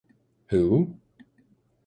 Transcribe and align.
Who? 0.49 0.97